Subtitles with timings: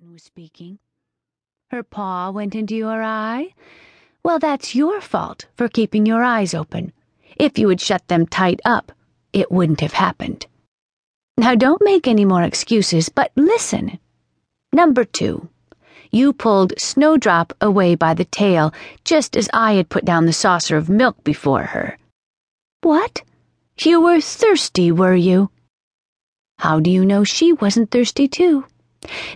[0.00, 0.78] kitten was speaking.
[1.70, 3.52] Her paw went into your eye?
[4.22, 6.92] Well, that's your fault for keeping your eyes open.
[7.36, 8.92] If you had shut them tight up,
[9.32, 10.46] it wouldn't have happened.
[11.36, 13.98] Now, don't make any more excuses, but listen.
[14.72, 15.48] Number two,
[16.10, 18.72] you pulled Snowdrop away by the tail
[19.04, 21.98] just as I had put down the saucer of milk before her.
[22.82, 23.22] What?
[23.78, 25.50] You were thirsty, were you?
[26.58, 28.64] How do you know she wasn't thirsty, too?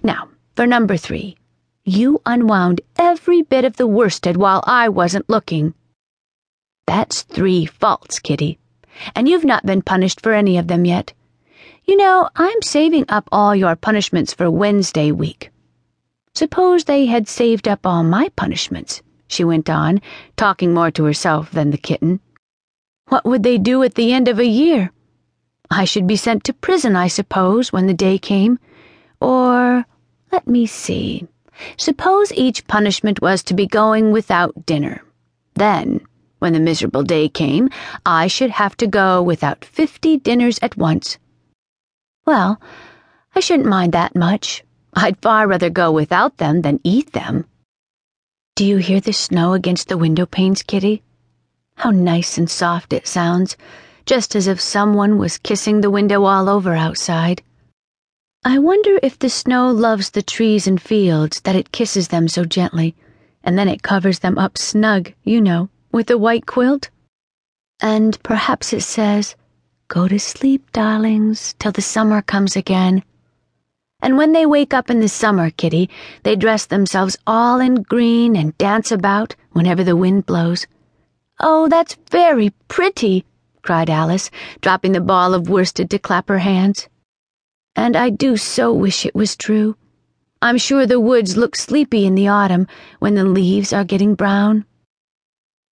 [0.02, 1.36] Now, for number three,
[1.84, 5.74] you unwound every bit of the worsted while I wasn't looking.
[6.86, 8.58] That's three faults, Kitty,
[9.14, 11.12] and you've not been punished for any of them yet.
[11.84, 15.50] You know, I'm saving up all your punishments for Wednesday week.
[16.34, 20.00] Suppose they had saved up all my punishments, she went on,
[20.36, 22.20] talking more to herself than the kitten.
[23.08, 24.90] What would they do at the end of a year?
[25.70, 28.58] I should be sent to prison, I suppose, when the day came.
[29.20, 29.84] Or,
[30.34, 31.28] let me see.
[31.76, 35.00] Suppose each punishment was to be going without dinner.
[35.54, 36.00] Then,
[36.40, 37.68] when the miserable day came,
[38.04, 41.18] I should have to go without fifty dinners at once.
[42.26, 42.60] Well,
[43.36, 44.64] I shouldn't mind that much.
[44.94, 47.46] I'd far rather go without them than eat them.
[48.56, 51.04] Do you hear the snow against the window panes, Kitty?
[51.76, 53.56] How nice and soft it sounds,
[54.04, 57.40] just as if someone was kissing the window all over outside.
[58.46, 62.44] I wonder if the snow loves the trees and fields that it kisses them so
[62.44, 62.94] gently,
[63.42, 66.90] and then it covers them up snug, you know, with a white quilt?
[67.80, 69.34] And perhaps it says,
[69.88, 73.02] Go to sleep, darlings, till the summer comes again.
[74.02, 75.88] And when they wake up in the summer, Kitty,
[76.22, 80.66] they dress themselves all in green and dance about whenever the wind blows.
[81.40, 83.24] Oh, that's very pretty,
[83.62, 86.88] cried Alice, dropping the ball of worsted to clap her hands.
[87.76, 89.76] And I do so wish it was true.
[90.40, 92.66] I'm sure the woods look sleepy in the autumn
[92.98, 94.64] when the leaves are getting brown.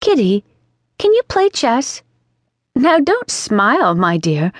[0.00, 0.44] Kitty,
[0.98, 2.02] can you play chess?
[2.74, 4.52] Now don't smile, my dear.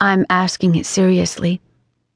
[0.00, 1.60] I'm asking it seriously.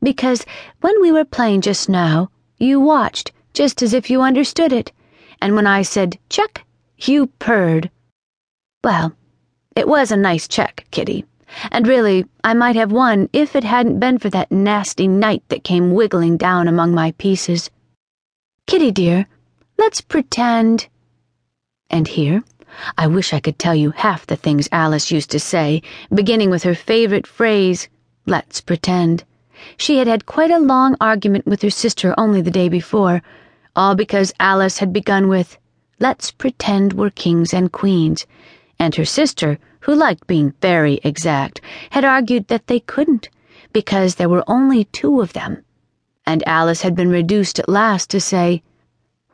[0.03, 0.45] Because
[0.81, 4.93] when we were playing just now, you watched just as if you understood it,
[5.41, 6.65] and when I said check,
[6.99, 7.91] you purred.
[8.85, 9.17] Well,
[9.75, 11.25] it was a nice check, Kitty.
[11.71, 15.65] And really, I might have won if it hadn't been for that nasty knight that
[15.65, 17.71] came wiggling down among my pieces.
[18.67, 19.27] Kitty dear,
[19.79, 20.89] let's pretend.
[21.89, 22.45] And here,
[22.99, 25.83] I wish I could tell you half the things Alice used to say,
[26.13, 27.89] beginning with her favorite phrase,
[28.27, 29.25] let's pretend.
[29.77, 33.23] She had had quite a long argument with her sister only the day before,
[33.75, 35.57] all because Alice had begun with,
[35.99, 38.27] let's pretend we're kings and queens,
[38.79, 43.29] and her sister, who liked being very exact, had argued that they couldn't,
[43.73, 45.65] because there were only two of them.
[46.27, 48.63] And Alice had been reduced at last to say,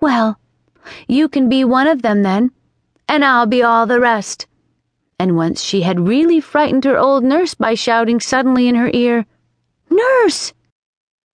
[0.01, 0.39] Well,
[1.09, 2.51] you can be one of them then,
[3.09, 4.47] and I'll be all the rest.
[5.19, 9.27] And once she had really frightened her old nurse by shouting suddenly in her ear,
[9.91, 10.53] Nurse!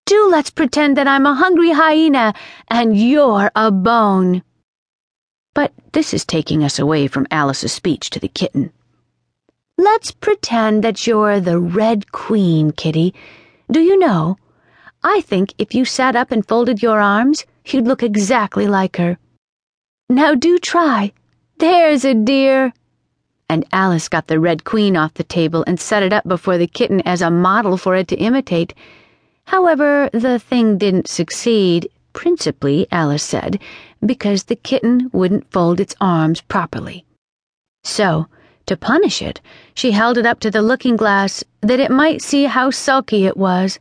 [0.05, 2.33] Do let's pretend that I'm a hungry hyena
[2.69, 4.41] and you're a bone.
[5.57, 8.71] But this is taking us away from Alice's speech to the kitten.
[9.75, 13.15] Let's pretend that you're the Red Queen, Kitty.
[13.71, 14.37] Do you know?
[15.03, 19.17] I think if you sat up and folded your arms, you'd look exactly like her.
[20.07, 21.11] Now do try.
[21.57, 22.71] There's a dear.
[23.49, 26.67] And Alice got the Red Queen off the table and set it up before the
[26.67, 28.75] kitten as a model for it to imitate.
[29.45, 33.61] However, the thing didn't succeed, principally, Alice said,
[34.03, 37.05] because the kitten wouldn't fold its arms properly.
[37.83, 38.25] So,
[38.65, 39.39] to punish it,
[39.75, 43.37] she held it up to the looking glass that it might see how sulky it
[43.37, 43.77] was.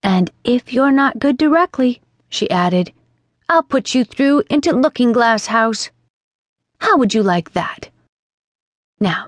[0.00, 2.92] And if you're not good directly, she added,
[3.48, 5.90] I'll put you through into Looking Glass House.
[6.78, 7.90] How would you like that?
[9.00, 9.26] Now,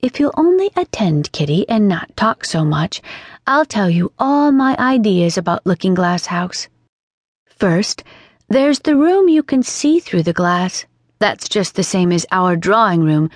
[0.00, 3.00] if you'll only attend, Kitty, and not talk so much,
[3.46, 6.68] I'll tell you all my ideas about Looking Glass House.
[7.56, 8.02] First,
[8.48, 10.86] there's the room you can see through the glass.
[11.18, 13.30] That's just the same as our drawing room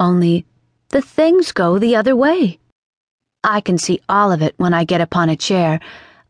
[0.00, 0.46] only
[0.90, 2.58] the things go the other way.
[3.44, 5.80] I can see all of it when I get upon a chair,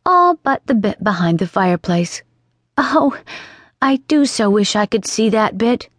[0.05, 2.21] all but the bit behind the fireplace.
[2.77, 3.17] Oh,
[3.81, 5.89] I do so wish I could see that bit.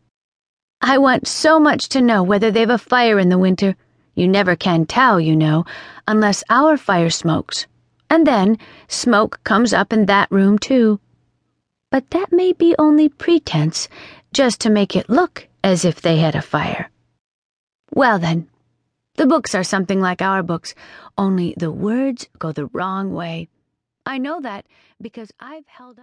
[0.82, 3.76] I want so much to know whether they've a fire in the winter.
[4.14, 5.64] You never can tell, you know,
[6.06, 7.66] unless our fire smokes.
[8.08, 8.58] And then
[8.88, 11.00] smoke comes up in that room, too.
[11.90, 13.88] But that may be only pretense,
[14.32, 16.88] just to make it look as if they had a fire.
[17.92, 18.48] Well, then,
[19.16, 20.74] the books are something like our books,
[21.18, 23.48] only the words go the wrong way.
[24.06, 24.66] I know that
[25.02, 25.98] because I've held up.